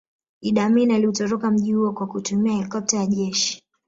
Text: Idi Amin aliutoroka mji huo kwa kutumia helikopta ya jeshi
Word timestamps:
Idi 0.41 0.59
Amin 0.59 0.91
aliutoroka 0.91 1.51
mji 1.51 1.73
huo 1.73 1.91
kwa 1.91 2.07
kutumia 2.07 2.53
helikopta 2.57 2.97
ya 2.97 3.05
jeshi 3.05 3.63